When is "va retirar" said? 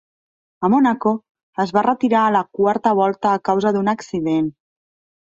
1.75-2.21